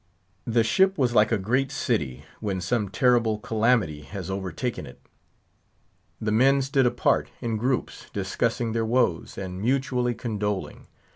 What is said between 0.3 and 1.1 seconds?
The ship